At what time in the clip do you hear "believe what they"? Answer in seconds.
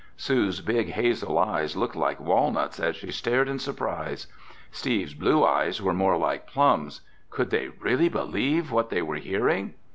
8.09-9.03